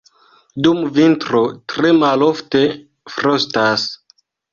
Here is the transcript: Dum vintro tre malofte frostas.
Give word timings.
Dum 0.67 0.77
vintro 0.95 1.41
tre 1.73 1.91
malofte 2.03 2.63
frostas. 3.17 3.85